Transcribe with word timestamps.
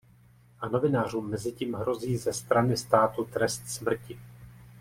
A 0.59 0.67
novinářům 0.69 1.29
mezitím 1.29 1.73
hrozí 1.73 2.17
ze 2.17 2.33
strany 2.33 2.77
státu 2.77 3.23
trest 3.25 3.69
smrti. 3.69 4.19